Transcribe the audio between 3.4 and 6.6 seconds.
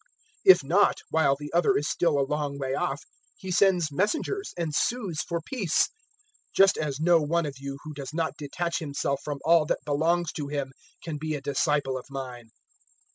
sends messengers and sues for peace. 014:033